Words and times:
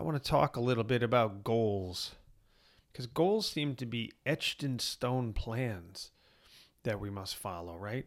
I 0.00 0.02
want 0.02 0.16
to 0.16 0.30
talk 0.30 0.56
a 0.56 0.62
little 0.62 0.82
bit 0.82 1.02
about 1.02 1.44
goals 1.44 2.12
because 2.90 3.06
goals 3.06 3.46
seem 3.46 3.74
to 3.74 3.84
be 3.84 4.10
etched 4.24 4.62
in 4.62 4.78
stone 4.78 5.34
plans 5.34 6.10
that 6.84 6.98
we 6.98 7.10
must 7.10 7.36
follow, 7.36 7.76
right? 7.76 8.06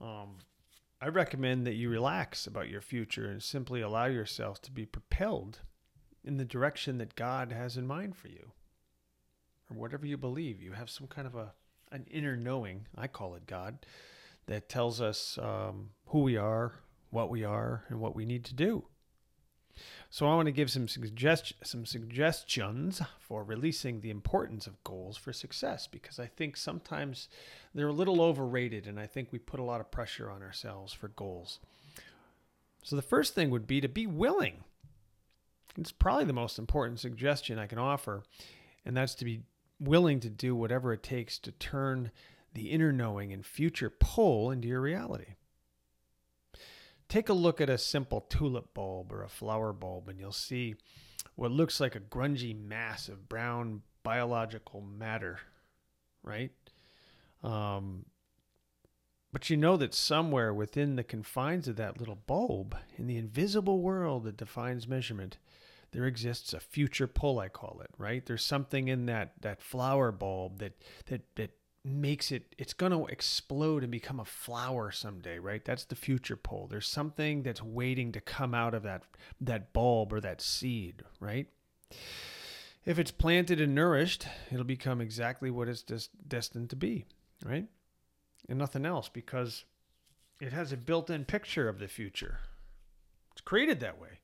Um, 0.00 0.36
I 1.00 1.08
recommend 1.08 1.66
that 1.66 1.74
you 1.74 1.90
relax 1.90 2.46
about 2.46 2.68
your 2.68 2.80
future 2.80 3.28
and 3.28 3.42
simply 3.42 3.80
allow 3.80 4.04
yourself 4.04 4.62
to 4.62 4.70
be 4.70 4.86
propelled 4.86 5.62
in 6.22 6.36
the 6.36 6.44
direction 6.44 6.98
that 6.98 7.16
God 7.16 7.50
has 7.50 7.76
in 7.76 7.84
mind 7.84 8.14
for 8.14 8.28
you. 8.28 8.52
Or 9.68 9.76
whatever 9.76 10.06
you 10.06 10.16
believe, 10.16 10.62
you 10.62 10.70
have 10.70 10.88
some 10.88 11.08
kind 11.08 11.26
of 11.26 11.34
a 11.34 11.52
an 11.90 12.06
inner 12.12 12.36
knowing, 12.36 12.86
I 12.96 13.08
call 13.08 13.34
it 13.34 13.48
God, 13.48 13.86
that 14.46 14.68
tells 14.68 15.00
us 15.00 15.36
um, 15.42 15.90
who 16.06 16.20
we 16.20 16.36
are, 16.36 16.74
what 17.10 17.28
we 17.28 17.42
are, 17.42 17.86
and 17.88 17.98
what 17.98 18.14
we 18.14 18.24
need 18.24 18.44
to 18.44 18.54
do. 18.54 18.84
So 20.10 20.26
I 20.26 20.34
want 20.34 20.46
to 20.46 20.52
give 20.52 20.70
some 20.70 20.88
suggest- 20.88 21.54
some 21.64 21.86
suggestions 21.86 23.00
for 23.18 23.42
releasing 23.42 24.00
the 24.00 24.10
importance 24.10 24.66
of 24.66 24.82
goals 24.84 25.16
for 25.16 25.32
success 25.32 25.86
because 25.86 26.18
I 26.18 26.26
think 26.26 26.56
sometimes 26.56 27.28
they're 27.74 27.88
a 27.88 27.92
little 27.92 28.20
overrated 28.20 28.86
and 28.86 29.00
I 29.00 29.06
think 29.06 29.32
we 29.32 29.38
put 29.38 29.60
a 29.60 29.64
lot 29.64 29.80
of 29.80 29.90
pressure 29.90 30.30
on 30.30 30.42
ourselves 30.42 30.92
for 30.92 31.08
goals. 31.08 31.60
So 32.82 32.96
the 32.96 33.02
first 33.02 33.34
thing 33.34 33.50
would 33.50 33.66
be 33.66 33.80
to 33.80 33.88
be 33.88 34.06
willing. 34.06 34.64
It's 35.78 35.92
probably 35.92 36.24
the 36.24 36.32
most 36.32 36.58
important 36.58 37.00
suggestion 37.00 37.58
I 37.58 37.66
can 37.66 37.78
offer 37.78 38.22
and 38.84 38.96
that's 38.96 39.14
to 39.16 39.24
be 39.24 39.42
willing 39.80 40.20
to 40.20 40.30
do 40.30 40.54
whatever 40.54 40.92
it 40.92 41.02
takes 41.02 41.38
to 41.38 41.52
turn 41.52 42.10
the 42.54 42.70
inner 42.70 42.92
knowing 42.92 43.32
and 43.32 43.44
future 43.46 43.90
pull 43.90 44.50
into 44.50 44.68
your 44.68 44.80
reality. 44.80 45.36
Take 47.12 47.28
a 47.28 47.34
look 47.34 47.60
at 47.60 47.68
a 47.68 47.76
simple 47.76 48.22
tulip 48.22 48.72
bulb 48.72 49.12
or 49.12 49.22
a 49.22 49.28
flower 49.28 49.74
bulb, 49.74 50.08
and 50.08 50.18
you'll 50.18 50.32
see 50.32 50.76
what 51.34 51.50
looks 51.50 51.78
like 51.78 51.94
a 51.94 52.00
grungy 52.00 52.58
mass 52.58 53.10
of 53.10 53.28
brown 53.28 53.82
biological 54.02 54.80
matter, 54.80 55.38
right? 56.22 56.52
Um, 57.42 58.06
but 59.30 59.50
you 59.50 59.58
know 59.58 59.76
that 59.76 59.92
somewhere 59.92 60.54
within 60.54 60.96
the 60.96 61.04
confines 61.04 61.68
of 61.68 61.76
that 61.76 61.98
little 62.00 62.16
bulb, 62.26 62.74
in 62.96 63.08
the 63.08 63.18
invisible 63.18 63.82
world 63.82 64.24
that 64.24 64.38
defines 64.38 64.88
measurement, 64.88 65.36
there 65.90 66.06
exists 66.06 66.54
a 66.54 66.60
future 66.60 67.06
pull, 67.06 67.38
I 67.38 67.50
call 67.50 67.82
it, 67.84 67.90
right? 67.98 68.24
There's 68.24 68.42
something 68.42 68.88
in 68.88 69.04
that 69.04 69.34
that 69.42 69.60
flower 69.60 70.12
bulb 70.12 70.60
that 70.60 70.82
that 71.08 71.20
that 71.34 71.50
makes 71.84 72.30
it 72.30 72.54
it's 72.58 72.72
going 72.72 72.92
to 72.92 73.06
explode 73.06 73.82
and 73.82 73.90
become 73.90 74.20
a 74.20 74.24
flower 74.24 74.90
someday 74.90 75.38
right? 75.38 75.64
That's 75.64 75.84
the 75.84 75.96
future 75.96 76.36
pole. 76.36 76.68
There's 76.70 76.86
something 76.86 77.42
that's 77.42 77.62
waiting 77.62 78.12
to 78.12 78.20
come 78.20 78.54
out 78.54 78.74
of 78.74 78.82
that 78.84 79.02
that 79.40 79.72
bulb 79.72 80.12
or 80.12 80.20
that 80.20 80.40
seed 80.40 81.02
right? 81.20 81.48
If 82.84 82.98
it's 82.98 83.10
planted 83.10 83.60
and 83.60 83.74
nourished 83.74 84.26
it'll 84.50 84.64
become 84.64 85.00
exactly 85.00 85.50
what 85.50 85.68
it's 85.68 85.82
des- 85.82 86.10
destined 86.26 86.70
to 86.70 86.76
be 86.76 87.06
right? 87.44 87.66
And 88.48 88.58
nothing 88.58 88.86
else 88.86 89.08
because 89.08 89.64
it 90.40 90.52
has 90.52 90.72
a 90.72 90.76
built-in 90.76 91.24
picture 91.24 91.68
of 91.68 91.78
the 91.78 91.88
future. 91.88 92.38
It's 93.32 93.40
created 93.40 93.80
that 93.80 94.00
way 94.00 94.20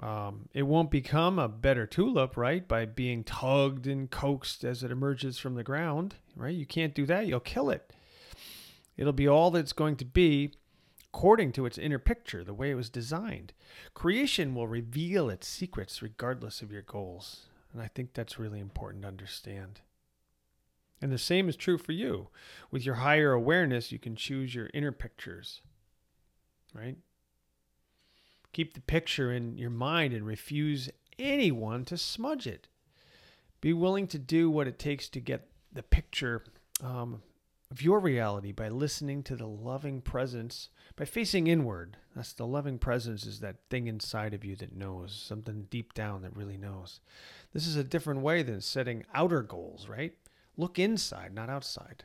um, 0.00 0.48
it 0.52 0.62
won't 0.62 0.90
become 0.90 1.38
a 1.38 1.48
better 1.48 1.86
tulip, 1.86 2.36
right, 2.36 2.66
by 2.66 2.84
being 2.86 3.24
tugged 3.24 3.86
and 3.86 4.10
coaxed 4.10 4.64
as 4.64 4.82
it 4.82 4.90
emerges 4.90 5.38
from 5.38 5.54
the 5.54 5.62
ground, 5.62 6.16
right? 6.36 6.54
You 6.54 6.66
can't 6.66 6.94
do 6.94 7.06
that, 7.06 7.26
you'll 7.26 7.40
kill 7.40 7.70
it. 7.70 7.92
It'll 8.96 9.12
be 9.12 9.28
all 9.28 9.50
that 9.52 9.60
it's 9.60 9.72
going 9.72 9.96
to 9.96 10.04
be 10.04 10.52
according 11.08 11.52
to 11.52 11.66
its 11.66 11.78
inner 11.78 11.98
picture, 11.98 12.42
the 12.42 12.54
way 12.54 12.70
it 12.70 12.74
was 12.74 12.88
designed. 12.88 13.52
Creation 13.92 14.54
will 14.54 14.66
reveal 14.66 15.28
its 15.28 15.46
secrets 15.46 16.02
regardless 16.02 16.62
of 16.62 16.72
your 16.72 16.82
goals. 16.82 17.42
And 17.72 17.82
I 17.82 17.88
think 17.88 18.14
that's 18.14 18.38
really 18.38 18.60
important 18.60 19.02
to 19.02 19.08
understand. 19.08 19.80
And 21.00 21.12
the 21.12 21.18
same 21.18 21.48
is 21.48 21.56
true 21.56 21.78
for 21.78 21.92
you. 21.92 22.28
With 22.70 22.86
your 22.86 22.96
higher 22.96 23.32
awareness, 23.32 23.92
you 23.92 23.98
can 23.98 24.16
choose 24.16 24.54
your 24.54 24.70
inner 24.72 24.92
pictures, 24.92 25.60
right? 26.74 26.96
Keep 28.52 28.74
the 28.74 28.80
picture 28.80 29.32
in 29.32 29.56
your 29.56 29.70
mind 29.70 30.12
and 30.12 30.26
refuse 30.26 30.90
anyone 31.18 31.84
to 31.86 31.96
smudge 31.96 32.46
it. 32.46 32.68
Be 33.60 33.72
willing 33.72 34.06
to 34.08 34.18
do 34.18 34.50
what 34.50 34.66
it 34.66 34.78
takes 34.78 35.08
to 35.10 35.20
get 35.20 35.48
the 35.72 35.82
picture 35.82 36.44
um, 36.82 37.22
of 37.70 37.80
your 37.80 38.00
reality 38.00 38.52
by 38.52 38.68
listening 38.68 39.22
to 39.22 39.36
the 39.36 39.46
loving 39.46 40.02
presence, 40.02 40.68
by 40.96 41.06
facing 41.06 41.46
inward. 41.46 41.96
That's 42.14 42.34
the 42.34 42.46
loving 42.46 42.78
presence, 42.78 43.24
is 43.24 43.40
that 43.40 43.56
thing 43.70 43.86
inside 43.86 44.34
of 44.34 44.44
you 44.44 44.56
that 44.56 44.76
knows, 44.76 45.14
something 45.14 45.68
deep 45.70 45.94
down 45.94 46.20
that 46.22 46.36
really 46.36 46.58
knows. 46.58 47.00
This 47.54 47.66
is 47.66 47.76
a 47.76 47.84
different 47.84 48.20
way 48.20 48.42
than 48.42 48.60
setting 48.60 49.04
outer 49.14 49.42
goals, 49.42 49.88
right? 49.88 50.12
Look 50.58 50.78
inside, 50.78 51.32
not 51.32 51.48
outside. 51.48 52.04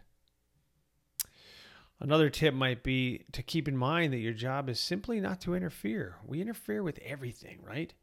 Another 2.00 2.30
tip 2.30 2.54
might 2.54 2.84
be 2.84 3.26
to 3.32 3.42
keep 3.42 3.68
in 3.68 3.76
mind 3.76 4.14
that 4.14 4.20
your 4.20 4.34
job 4.34 4.70
is 4.70 4.80
simply 4.80 5.20
not 5.20 5.42
to 5.42 5.56
interfere. 5.56 6.18
We 6.26 6.42
interfere 6.42 6.84
with 6.84 7.00
everything, 7.04 7.60
right? 7.64 7.94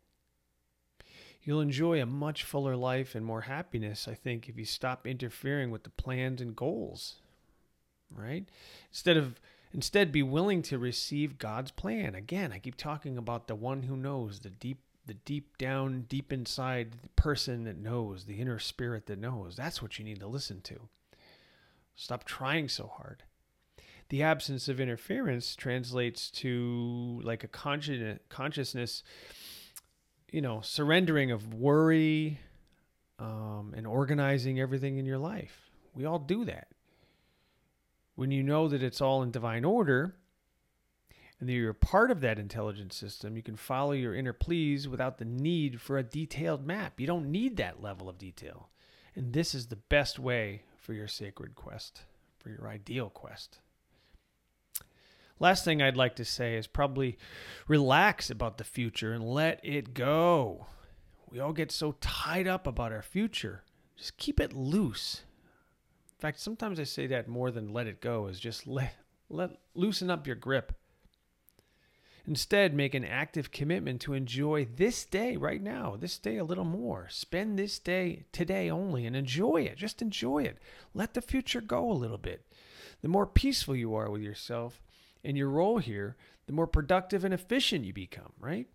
You'll 1.43 1.61
enjoy 1.61 2.01
a 2.01 2.07
much 2.07 2.43
fuller 2.43 2.75
life 2.75 3.15
and 3.15 3.25
more 3.25 3.43
happiness, 3.43 4.09
I 4.09 4.15
think, 4.15 4.49
if 4.49 4.59
you 4.59 4.65
stop 4.65 5.07
interfering 5.07 5.71
with 5.71 5.85
the 5.85 5.91
plans 5.91 6.41
and 6.41 6.57
goals, 6.57 7.17
right? 8.11 8.49
Instead 8.91 9.17
of 9.17 9.41
instead 9.73 10.11
be 10.11 10.23
willing 10.23 10.63
to 10.63 10.79
receive 10.79 11.39
God's 11.39 11.71
plan. 11.71 12.15
Again, 12.15 12.53
I 12.53 12.59
keep 12.59 12.77
talking 12.77 13.17
about 13.19 13.47
the 13.47 13.55
one 13.55 13.83
who 13.85 13.97
knows, 13.97 14.41
the 14.41 14.51
deep 14.51 14.79
the 15.07 15.15
deep 15.15 15.59
down, 15.59 16.07
deep 16.09 16.33
inside 16.33 16.97
person 17.15 17.65
that 17.65 17.77
knows, 17.77 18.25
the 18.25 18.41
inner 18.41 18.59
spirit 18.59 19.07
that 19.07 19.19
knows. 19.19 19.55
That's 19.55 19.83
what 19.83 19.99
you 19.99 20.05
need 20.05 20.21
to 20.21 20.27
listen 20.27 20.63
to. 20.63 20.89
Stop 21.95 22.25
trying 22.25 22.69
so 22.69 22.87
hard 22.87 23.23
the 24.15 24.23
absence 24.23 24.69
of 24.69 24.79
interference 24.79 25.57
translates 25.57 26.31
to 26.31 27.21
like 27.25 27.43
a 27.43 27.49
conscious 27.49 28.21
consciousness 28.29 29.03
you 30.31 30.41
know 30.41 30.61
surrendering 30.61 31.33
of 31.33 31.53
worry 31.53 32.39
um, 33.19 33.75
and 33.77 33.89
organizing 33.89 34.61
everything 34.61 34.99
in 34.99 35.05
your 35.05 35.19
life. 35.19 35.69
We 35.97 36.05
all 36.05 36.21
do 36.21 36.45
that. 36.45 36.69
When 38.15 38.31
you 38.31 38.45
know 38.45 38.69
that 38.69 38.85
it's 38.85 39.01
all 39.01 39.21
in 39.25 39.33
divine 39.33 39.65
order 39.65 40.15
and 41.41 41.49
that 41.49 41.53
you're 41.53 41.73
part 41.73 42.13
of 42.13 42.21
that 42.21 42.39
intelligence 42.39 42.95
system 42.95 43.37
you 43.37 43.43
can 43.43 43.57
follow 43.57 43.91
your 43.91 44.15
inner 44.15 44.33
pleas 44.33 44.87
without 44.87 45.19
the 45.19 45.25
need 45.25 45.81
for 45.81 45.99
a 45.99 46.05
detailed 46.05 46.65
map. 46.65 47.01
You 47.01 47.09
don't 47.09 47.33
need 47.33 47.57
that 47.57 47.83
level 47.83 48.09
of 48.09 48.19
detail. 48.19 48.69
And 49.17 49.33
this 49.33 49.57
is 49.57 49.67
the 49.67 49.83
best 49.91 50.21
way 50.21 50.63
for 50.77 50.93
your 50.93 51.09
sacred 51.09 51.57
quest 51.57 52.03
for 52.39 52.51
your 52.51 52.69
ideal 52.69 53.11
quest 53.11 53.59
Last 55.41 55.65
thing 55.65 55.83
I'd 55.83 55.97
like 55.97 56.17
to 56.17 56.25
say 56.25 56.55
is 56.55 56.67
probably 56.67 57.19
relax 57.67 58.31
about 58.31 58.59
the 58.59 58.65
future 58.65 59.13
and 59.13 59.25
let 59.25 59.61
it 59.65 59.95
go. 59.95 60.67
We 61.31 61.41
all 61.41 61.53
get 61.53 61.73
so 61.73 61.97
tied 62.01 62.47
up 62.47 62.67
about 62.67 62.93
our 62.93 63.03
future. 63.03 63.65
Just 63.97 64.17
keep 64.17 64.39
it 64.39 64.53
loose. 64.53 65.23
In 66.17 66.21
fact, 66.21 66.39
sometimes 66.41 66.79
I 66.79 66.85
say 66.85 67.07
that 67.09 67.29
more 67.29 67.51
than 67.51 67.73
let 67.73 67.87
it 67.89 68.01
go 68.01 68.29
is 68.29 68.39
just 68.39 68.67
let 68.69 68.95
let 69.29 69.59
loosen 69.75 70.11
up 70.11 70.27
your 70.27 70.37
grip. 70.37 70.73
Instead, 72.27 72.73
make 72.73 72.95
an 72.95 73.05
active 73.05 73.51
commitment 73.51 74.01
to 74.01 74.15
enjoy 74.15 74.65
this 74.65 75.05
day 75.05 75.37
right 75.37 75.61
now, 75.61 75.95
this 75.95 76.17
day 76.17 76.39
a 76.39 76.45
little 76.45 76.65
more. 76.65 77.07
Spend 77.11 77.59
this 77.59 77.79
day 77.79 78.25
today 78.33 78.71
only 78.71 79.05
and 79.05 79.15
enjoy 79.15 79.63
it. 79.63 79.77
Just 79.77 80.01
enjoy 80.01 80.43
it. 80.45 80.57
Let 80.95 81.13
the 81.13 81.21
future 81.21 81.61
go 81.61 81.91
a 81.91 81.93
little 81.93 82.17
bit. 82.17 82.47
The 83.03 83.09
more 83.09 83.27
peaceful 83.27 83.77
you 83.77 83.95
are 83.95 84.09
with 84.09 84.23
yourself, 84.23 84.81
in 85.25 85.35
your 85.35 85.49
role 85.49 85.79
here, 85.79 86.17
the 86.47 86.53
more 86.53 86.67
productive 86.67 87.25
and 87.25 87.35
efficient 87.35 87.85
you 87.85 87.93
become, 87.93 88.33
right? 88.39 88.69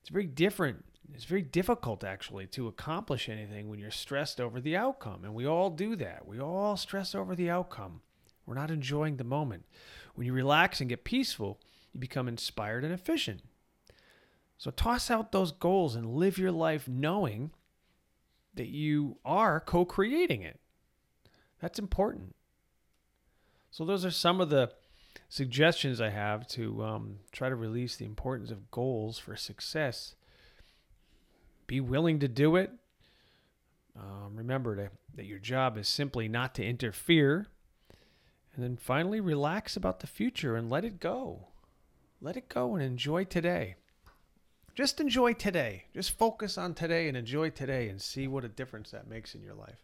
It's 0.00 0.10
very 0.10 0.26
different. 0.26 0.84
It's 1.14 1.24
very 1.24 1.42
difficult 1.42 2.04
actually 2.04 2.46
to 2.48 2.68
accomplish 2.68 3.28
anything 3.28 3.68
when 3.68 3.78
you're 3.78 3.90
stressed 3.90 4.40
over 4.40 4.60
the 4.60 4.76
outcome. 4.76 5.24
And 5.24 5.34
we 5.34 5.46
all 5.46 5.70
do 5.70 5.96
that. 5.96 6.26
We 6.26 6.38
all 6.38 6.76
stress 6.76 7.14
over 7.14 7.34
the 7.34 7.50
outcome. 7.50 8.02
We're 8.46 8.54
not 8.54 8.70
enjoying 8.70 9.16
the 9.16 9.24
moment. 9.24 9.64
When 10.14 10.26
you 10.26 10.34
relax 10.34 10.80
and 10.80 10.90
get 10.90 11.04
peaceful, 11.04 11.58
you 11.92 12.00
become 12.00 12.28
inspired 12.28 12.84
and 12.84 12.92
efficient. 12.92 13.40
So 14.58 14.70
toss 14.70 15.10
out 15.10 15.32
those 15.32 15.52
goals 15.52 15.96
and 15.96 16.14
live 16.14 16.38
your 16.38 16.52
life 16.52 16.86
knowing 16.86 17.50
that 18.54 18.68
you 18.68 19.16
are 19.24 19.60
co 19.60 19.84
creating 19.84 20.42
it. 20.42 20.60
That's 21.60 21.78
important. 21.78 22.34
So, 23.70 23.84
those 23.84 24.04
are 24.04 24.10
some 24.12 24.40
of 24.40 24.50
the 24.50 24.70
suggestions 25.28 26.00
I 26.00 26.10
have 26.10 26.46
to 26.48 26.84
um, 26.84 27.18
try 27.32 27.48
to 27.48 27.56
release 27.56 27.96
the 27.96 28.04
importance 28.04 28.50
of 28.50 28.70
goals 28.70 29.18
for 29.18 29.36
success. 29.36 30.14
Be 31.66 31.80
willing 31.80 32.18
to 32.20 32.28
do 32.28 32.56
it. 32.56 32.70
Um, 33.96 34.32
remember 34.34 34.76
to, 34.76 34.90
that 35.14 35.26
your 35.26 35.38
job 35.38 35.78
is 35.78 35.88
simply 35.88 36.28
not 36.28 36.54
to 36.56 36.64
interfere. 36.64 37.46
And 38.54 38.62
then 38.62 38.76
finally, 38.76 39.20
relax 39.20 39.76
about 39.76 40.00
the 40.00 40.06
future 40.06 40.56
and 40.56 40.70
let 40.70 40.84
it 40.84 41.00
go. 41.00 41.48
Let 42.20 42.36
it 42.36 42.48
go 42.48 42.74
and 42.74 42.82
enjoy 42.82 43.24
today. 43.24 43.76
Just 44.74 45.00
enjoy 45.00 45.34
today. 45.34 45.84
Just 45.94 46.16
focus 46.16 46.58
on 46.58 46.74
today 46.74 47.08
and 47.08 47.16
enjoy 47.16 47.50
today 47.50 47.88
and 47.88 48.00
see 48.00 48.26
what 48.26 48.44
a 48.44 48.48
difference 48.48 48.90
that 48.90 49.08
makes 49.08 49.34
in 49.34 49.42
your 49.42 49.54
life. 49.54 49.80